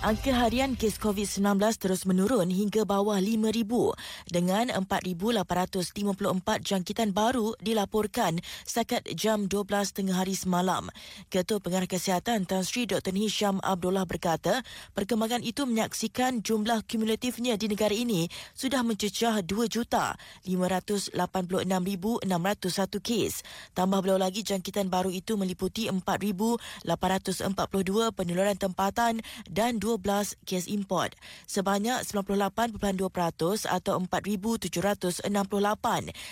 Angka 0.00 0.32
harian 0.32 0.80
kes 0.80 0.96
COVID-19 0.96 1.60
terus 1.76 2.08
menurun 2.08 2.48
hingga 2.48 2.88
bawah 2.88 3.20
5,000 3.20 4.32
dengan 4.32 4.72
4,854 4.72 5.92
jangkitan 6.64 7.12
baru 7.12 7.52
dilaporkan 7.60 8.40
setakat 8.64 9.04
jam 9.12 9.44
12 9.44 9.60
tengah 9.92 10.24
hari 10.24 10.32
semalam. 10.32 10.88
Ketua 11.28 11.60
Pengarah 11.60 11.84
Kesihatan 11.84 12.48
Tan 12.48 12.64
Sri 12.64 12.88
Dr. 12.88 13.12
Hisham 13.12 13.60
Abdullah 13.60 14.08
berkata, 14.08 14.64
perkembangan 14.96 15.44
itu 15.44 15.68
menyaksikan 15.68 16.40
jumlah 16.40 16.80
kumulatifnya 16.88 17.60
di 17.60 17.68
negara 17.68 17.92
ini 17.92 18.24
sudah 18.56 18.80
mencecah 18.80 19.44
2,586,601 19.44 21.12
kes. 23.04 23.44
Tambah 23.76 24.00
beliau 24.00 24.16
lagi 24.16 24.48
jangkitan 24.48 24.88
baru 24.88 25.12
itu 25.12 25.36
meliputi 25.36 25.92
4,842 25.92 26.88
penularan 28.16 28.56
tempatan 28.56 29.20
dan 29.44 29.76
12 29.98 30.38
kes 30.46 30.70
import. 30.70 31.18
Sebanyak 31.50 32.06
98.2% 32.06 33.66
atau 33.66 33.94
4,768 33.98 35.26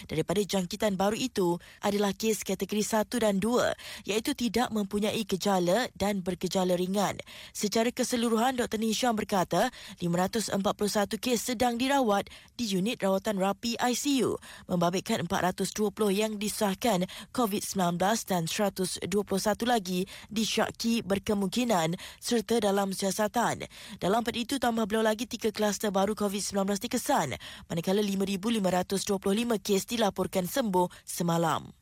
daripada 0.06 0.40
jangkitan 0.44 0.94
baru 0.94 1.18
itu 1.18 1.58
adalah 1.82 2.14
kes 2.14 2.46
kategori 2.46 2.84
1 2.84 3.24
dan 3.24 3.42
2 3.42 4.06
iaitu 4.06 4.36
tidak 4.38 4.70
mempunyai 4.70 5.26
gejala 5.26 5.90
dan 5.98 6.22
bergejala 6.22 6.78
ringan. 6.78 7.18
Secara 7.50 7.90
keseluruhan, 7.90 8.54
Dr. 8.54 8.78
Nisham 8.78 9.18
berkata 9.18 9.74
541 9.98 11.18
kes 11.18 11.50
sedang 11.50 11.74
dirawat 11.80 12.30
di 12.54 12.68
unit 12.70 13.00
rawatan 13.02 13.40
rapi 13.40 13.74
ICU 13.80 14.36
membabitkan 14.68 15.24
420 15.24 15.88
yang 16.12 16.36
disahkan 16.36 17.08
COVID-19 17.33 17.98
dan 18.28 18.44
121 18.44 19.08
lagi 19.64 20.05
disyaki 20.28 21.00
berkemungkinan 21.00 21.96
serta 22.20 22.61
dalam 22.61 22.92
siasatan 22.92 23.47
Kelantan. 23.48 23.68
Dalam 23.96 24.20
pada 24.20 24.36
itu, 24.38 24.60
tambah 24.60 24.84
beliau 24.84 25.04
lagi 25.04 25.24
tiga 25.24 25.48
kluster 25.48 25.88
baru 25.88 26.12
COVID-19 26.12 26.84
dikesan, 26.84 27.41
manakala 27.70 28.05
5,525 28.05 29.56
kes 29.64 29.82
dilaporkan 29.88 30.44
sembuh 30.44 30.88
semalam. 31.08 31.72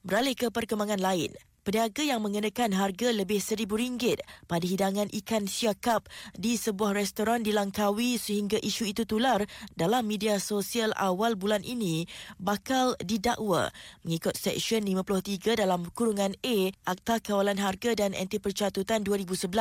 Beralih 0.00 0.32
ke 0.32 0.48
perkembangan 0.48 1.00
lain. 1.00 1.36
Peniaga 1.60 2.00
yang 2.00 2.24
mengenakan 2.24 2.72
harga 2.72 3.12
lebih 3.12 3.36
RM1,000 3.36 4.24
pada 4.48 4.64
hidangan 4.64 5.12
ikan 5.12 5.44
siakap 5.44 6.08
di 6.32 6.56
sebuah 6.56 6.96
restoran 6.96 7.44
di 7.44 7.52
Langkawi 7.52 8.16
sehingga 8.16 8.56
isu 8.56 8.88
itu 8.88 9.04
tular 9.04 9.44
dalam 9.76 10.08
media 10.08 10.40
sosial 10.40 10.96
awal 10.96 11.36
bulan 11.36 11.60
ini 11.60 12.08
bakal 12.40 12.96
didakwa 13.04 13.68
mengikut 14.08 14.40
Seksyen 14.40 14.88
53 14.88 15.60
dalam 15.60 15.84
kurungan 15.92 16.32
A 16.40 16.72
Akta 16.88 17.20
Kawalan 17.20 17.60
Harga 17.60 17.92
dan 17.92 18.16
Anti 18.16 18.40
Percatutan 18.40 19.04
2011. 19.04 19.52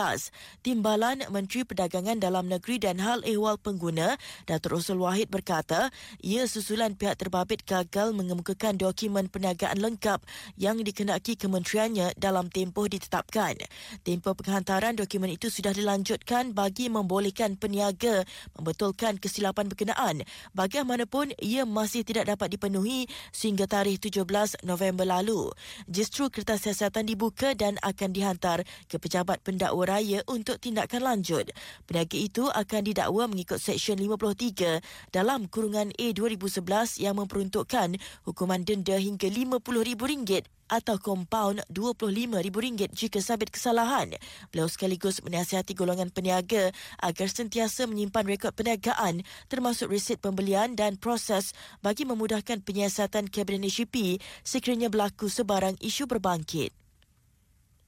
Timbalan 0.63 1.27
Menteri 1.27 1.67
Perdagangan 1.67 2.15
Dalam 2.23 2.47
Negeri 2.47 2.79
dan 2.79 3.03
Hal 3.03 3.27
Ehwal 3.27 3.59
Pengguna 3.59 4.15
Datuk 4.47 4.79
Rosul 4.79 5.03
Wahid 5.03 5.27
berkata 5.27 5.91
ia 6.23 6.47
susulan 6.47 6.95
pihak 6.95 7.19
terbabit 7.19 7.67
gagal 7.67 8.15
mengemukakan 8.15 8.79
dokumen 8.79 9.27
perniagaan 9.27 9.83
lengkap 9.83 10.23
yang 10.55 10.79
dikenaki 10.79 11.35
kementerian 11.35 11.88
keseluruhannya 11.89 12.13
dalam 12.17 12.45
tempoh 12.53 12.85
ditetapkan. 12.85 13.57
Tempoh 14.05 14.37
penghantaran 14.37 14.93
dokumen 14.93 15.33
itu 15.33 15.49
sudah 15.49 15.73
dilanjutkan 15.73 16.53
bagi 16.53 16.87
membolehkan 16.87 17.57
peniaga 17.57 18.23
membetulkan 18.57 19.17
kesilapan 19.17 19.65
berkenaan. 19.67 20.21
Bagaimanapun, 20.53 21.33
ia 21.41 21.65
masih 21.65 22.05
tidak 22.05 22.29
dapat 22.29 22.53
dipenuhi 22.53 23.09
sehingga 23.33 23.65
tarikh 23.65 23.97
17 24.01 24.61
November 24.65 25.05
lalu. 25.05 25.49
Justru 25.89 26.29
kertas 26.29 26.69
siasatan 26.69 27.09
dibuka 27.09 27.57
dan 27.57 27.81
akan 27.81 28.13
dihantar 28.13 28.63
ke 28.85 29.01
pejabat 29.01 29.41
pendakwa 29.41 29.89
raya 29.89 30.21
untuk 30.29 30.61
tindakan 30.61 31.01
lanjut. 31.01 31.49
Peniaga 31.89 32.17
itu 32.17 32.45
akan 32.53 32.81
didakwa 32.85 33.25
mengikut 33.25 33.57
Seksyen 33.57 33.97
53 33.97 34.83
dalam 35.09 35.49
kurungan 35.49 35.89
A 35.97 36.07
2011 36.13 37.01
yang 37.01 37.17
memperuntukkan 37.17 37.97
hukuman 38.27 38.61
denda 38.61 38.99
hingga 38.99 39.27
RM50,000 39.31 40.58
atau 40.69 41.01
kompaun 41.01 41.59
RM25,000 41.73 42.93
jika 42.95 43.19
sabit 43.19 43.51
kesalahan. 43.51 44.15
Beliau 44.53 44.69
sekaligus 44.71 45.19
menasihati 45.25 45.75
golongan 45.75 46.13
peniaga 46.13 46.71
agar 47.03 47.27
sentiasa 47.27 47.89
menyimpan 47.89 48.23
rekod 48.23 48.55
perniagaan 48.55 49.27
termasuk 49.51 49.91
resit 49.91 50.23
pembelian 50.23 50.79
dan 50.79 50.95
proses 50.95 51.51
bagi 51.83 52.07
memudahkan 52.07 52.63
penyiasatan 52.63 53.27
Kabinet 53.27 53.67
HCP 53.67 54.23
sekiranya 54.47 54.87
berlaku 54.87 55.27
sebarang 55.27 55.75
isu 55.83 56.07
berbangkit. 56.07 56.78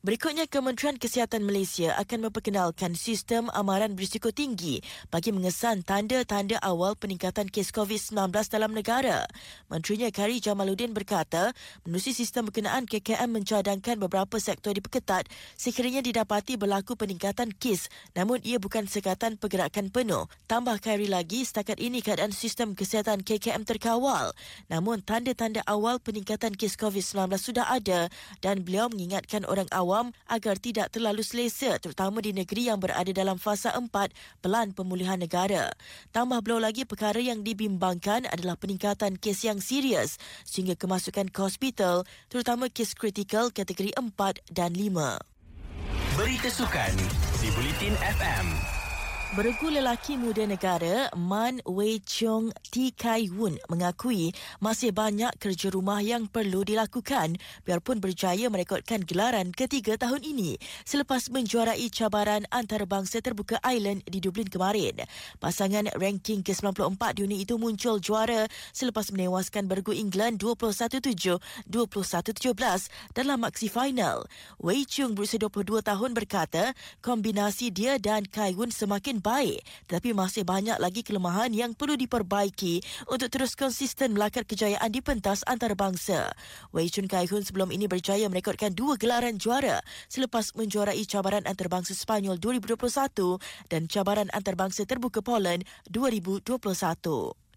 Berikutnya, 0.02 0.50
Kementerian 0.50 0.98
Kesihatan 0.98 1.46
Malaysia 1.46 1.94
akan 1.94 2.26
memperkenalkan 2.26 2.98
sistem 2.98 3.54
amaran 3.54 3.94
berisiko 3.94 4.34
tinggi 4.34 4.82
bagi 5.14 5.30
mengesan 5.30 5.86
tanda-tanda 5.86 6.58
awal 6.58 6.98
peningkatan 6.98 7.46
kes 7.54 7.70
COVID-19 7.70 8.34
dalam 8.50 8.74
negara. 8.74 9.30
Menterinya 9.70 10.10
Kari 10.10 10.42
Jamaluddin 10.42 10.98
berkata, 10.98 11.54
menerusi 11.86 12.18
sistem 12.18 12.50
berkenaan 12.50 12.90
KKM 12.90 13.30
mencadangkan 13.30 14.02
beberapa 14.02 14.42
sektor 14.42 14.74
diperketat 14.74 15.30
sekiranya 15.54 16.02
didapati 16.02 16.58
berlaku 16.58 16.98
peningkatan 16.98 17.54
kes 17.54 17.86
namun 18.18 18.42
ia 18.42 18.58
bukan 18.58 18.90
sekatan 18.90 19.38
pergerakan 19.38 19.94
penuh. 19.94 20.26
Tambah 20.50 20.82
Kari 20.82 21.14
lagi, 21.14 21.46
setakat 21.46 21.78
ini 21.78 22.02
keadaan 22.02 22.34
sistem 22.34 22.74
kesihatan 22.74 23.22
KKM 23.22 23.70
terkawal. 23.70 24.34
Namun, 24.66 25.06
tanda-tanda 25.06 25.62
awal 25.70 26.02
peningkatan 26.02 26.58
kes 26.58 26.74
COVID-19 26.74 27.38
sudah 27.38 27.70
ada 27.70 28.10
dan 28.42 28.66
beliau 28.66 28.90
mengingatkan 28.90 29.46
orang 29.46 29.70
awal 29.70 29.91
awam 29.92 30.16
agar 30.32 30.56
tidak 30.56 30.88
terlalu 30.96 31.20
selesa 31.20 31.76
terutama 31.84 32.24
di 32.24 32.32
negeri 32.32 32.72
yang 32.72 32.80
berada 32.80 33.12
dalam 33.12 33.36
fasa 33.36 33.76
empat 33.76 34.16
pelan 34.40 34.72
pemulihan 34.72 35.20
negara. 35.20 35.76
Tambah 36.16 36.40
beliau 36.40 36.64
lagi 36.64 36.88
perkara 36.88 37.20
yang 37.20 37.44
dibimbangkan 37.44 38.32
adalah 38.32 38.56
peningkatan 38.56 39.20
kes 39.20 39.44
yang 39.44 39.60
serius 39.60 40.16
sehingga 40.48 40.80
kemasukan 40.80 41.28
ke 41.28 41.40
hospital 41.44 42.08
terutama 42.32 42.72
kes 42.72 42.96
kritikal 42.96 43.52
kategori 43.52 43.92
empat 44.00 44.40
dan 44.48 44.72
lima. 44.72 45.20
Berita 46.16 46.48
sukan 46.48 46.96
di 47.44 47.52
Bulletin 47.52 47.96
FM. 48.00 48.81
Beregu 49.32 49.72
lelaki 49.72 50.20
muda 50.20 50.44
negara 50.44 51.08
Man 51.16 51.64
Wei 51.64 52.04
Cheong 52.04 52.52
T 52.68 52.92
Kai 52.92 53.32
Woon 53.32 53.56
mengakui 53.72 54.36
masih 54.60 54.92
banyak 54.92 55.32
kerja 55.40 55.72
rumah 55.72 56.04
yang 56.04 56.28
perlu 56.28 56.68
dilakukan 56.68 57.40
biarpun 57.64 58.04
berjaya 58.04 58.52
merekodkan 58.52 59.08
gelaran 59.08 59.56
ketiga 59.56 59.96
tahun 59.96 60.28
ini 60.28 60.60
selepas 60.84 61.32
menjuarai 61.32 61.88
cabaran 61.96 62.44
antarabangsa 62.52 63.24
terbuka 63.24 63.56
Island 63.64 64.04
di 64.04 64.20
Dublin 64.20 64.52
kemarin. 64.52 65.00
Pasangan 65.40 65.88
ranking 65.96 66.44
ke-94 66.44 67.24
dunia 67.24 67.40
itu 67.40 67.56
muncul 67.56 68.04
juara 68.04 68.52
selepas 68.76 69.16
menewaskan 69.16 69.64
beregu 69.72 69.96
England 69.96 70.44
21-7, 70.44 71.40
21-17 71.72 72.52
dalam 73.16 73.40
maksi 73.40 73.72
final. 73.72 74.28
Wei 74.60 74.84
Cheong 74.84 75.16
berusia 75.16 75.40
22 75.40 75.80
tahun 75.88 76.12
berkata 76.12 76.76
kombinasi 77.00 77.72
dia 77.72 77.96
dan 77.96 78.28
Kai 78.28 78.60
Woon 78.60 78.76
semakin 78.76 79.21
baik 79.22 79.62
tetapi 79.86 80.18
masih 80.18 80.42
banyak 80.42 80.82
lagi 80.82 81.06
kelemahan 81.06 81.54
yang 81.54 81.78
perlu 81.78 81.94
diperbaiki 81.94 82.82
untuk 83.08 83.30
terus 83.30 83.54
konsisten 83.54 84.18
melakar 84.18 84.44
kejayaan 84.44 84.90
di 84.90 85.00
pentas 85.00 85.46
antarabangsa. 85.46 86.34
Wei 86.74 86.90
Chun 86.90 87.06
Kai 87.06 87.30
Hun 87.30 87.46
sebelum 87.46 87.70
ini 87.70 87.86
berjaya 87.86 88.26
merekodkan 88.28 88.74
dua 88.74 88.98
gelaran 88.98 89.38
juara 89.38 89.86
selepas 90.10 90.58
menjuarai 90.58 91.06
cabaran 91.06 91.46
antarabangsa 91.46 91.94
Spanyol 91.94 92.42
2021 92.42 93.38
dan 93.70 93.86
cabaran 93.86 94.34
antarabangsa 94.34 94.90
terbuka 94.90 95.22
Poland 95.22 95.64
2021. 95.94 97.51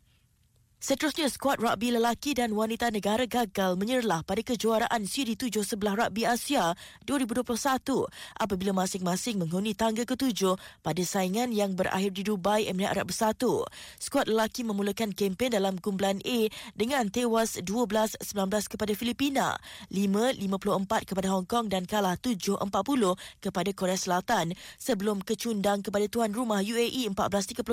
Seterusnya, 0.84 1.32
skuad 1.32 1.64
rugby 1.64 1.96
lelaki 1.96 2.36
dan 2.36 2.52
wanita 2.52 2.92
negara 2.92 3.25
gagal 3.25 3.72
menyerlah 3.81 4.20
pada 4.20 4.44
kejuaraan 4.44 5.08
Siri 5.08 5.32
7 5.32 5.64
sebelah 5.64 5.96
rugby 5.96 6.28
Asia 6.28 6.76
2021 7.08 8.04
apabila 8.36 8.84
masing-masing 8.84 9.40
menghuni 9.40 9.72
tangga 9.72 10.04
ketujuh 10.04 10.60
pada 10.84 11.00
saingan 11.00 11.56
yang 11.56 11.72
berakhir 11.72 12.12
di 12.12 12.28
Dubai, 12.28 12.69
Emirat 12.69 13.00
Arab 13.00 13.08
Bersatu. 13.08 13.64
Skuad 13.96 14.28
lelaki 14.28 14.60
memulakan 14.60 15.16
kempen 15.16 15.56
dalam 15.56 15.81
kumpulan 15.81 16.20
A 16.20 16.52
dengan 16.76 17.08
tewas 17.08 17.56
12-19 17.64 18.20
kepada 18.76 18.92
Filipina, 18.92 19.56
5-54 19.88 21.08
kepada 21.08 21.32
Hong 21.32 21.48
Kong 21.48 21.72
dan 21.72 21.88
kalah 21.88 22.20
7-40 22.20 22.60
kepada 23.40 23.70
Korea 23.72 23.96
Selatan 23.96 24.52
sebelum 24.76 25.25
kecundang 25.25 25.81
kepada 25.81 26.04
tuan 26.12 26.36
rumah 26.36 26.60
UAE 26.60 27.08
14-31 27.08 27.64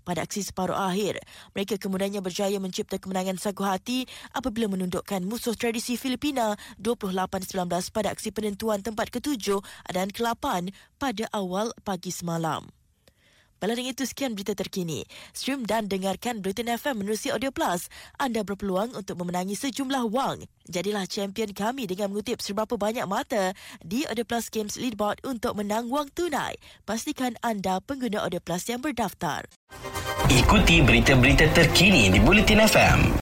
pada 0.00 0.24
aksi 0.24 0.40
separuh 0.48 0.80
akhir. 0.80 1.20
Mereka 1.52 1.76
kemudiannya 1.76 2.21
berjaya 2.22 2.56
mencipta 2.62 2.96
kemenangan 2.96 3.36
sagu 3.36 3.66
hati 3.66 4.06
apabila 4.32 4.70
menundukkan 4.70 5.20
musuh 5.26 5.58
tradisi 5.58 5.98
Filipina 5.98 6.54
28-19 6.78 7.68
pada 7.92 8.08
aksi 8.14 8.30
penentuan 8.30 8.80
tempat 8.80 9.10
ketujuh 9.10 9.60
dan 9.90 10.08
ke-8 10.08 10.70
pada 10.96 11.24
awal 11.34 11.74
pagi 11.82 12.14
semalam. 12.14 12.70
Dengan 13.62 13.94
itu 13.94 14.02
sekian 14.02 14.34
berita 14.34 14.58
terkini. 14.58 15.06
Stream 15.30 15.62
dan 15.62 15.86
dengarkan 15.86 16.42
Bulletin 16.42 16.74
FM 16.74 17.06
menerusi 17.06 17.30
Audio 17.30 17.54
Plus. 17.54 17.86
Anda 18.18 18.42
berpeluang 18.42 18.98
untuk 18.98 19.22
memenangi 19.22 19.54
sejumlah 19.54 20.10
wang. 20.10 20.50
Jadilah 20.66 21.06
champion 21.06 21.54
kami 21.54 21.86
dengan 21.86 22.10
mengutip 22.10 22.42
seberapa 22.42 22.74
banyak 22.74 23.06
mata 23.06 23.54
di 23.78 24.02
Audio 24.10 24.26
Plus 24.26 24.50
Games 24.50 24.74
Leaderboard 24.74 25.22
untuk 25.22 25.54
menang 25.54 25.86
wang 25.94 26.10
tunai. 26.10 26.58
Pastikan 26.82 27.38
anda 27.38 27.78
pengguna 27.78 28.26
Audio 28.26 28.42
Plus 28.42 28.66
yang 28.66 28.82
berdaftar. 28.82 29.46
Ikuti 30.32 30.80
berita-berita 30.80 31.44
terkini 31.52 32.08
di 32.08 32.16
Bulletin 32.16 32.64
FM. 32.64 33.04